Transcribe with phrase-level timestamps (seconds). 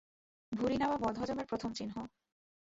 [0.51, 1.95] ভুঁড়ি নাবা বদহজমের প্রথম চিহ্ন।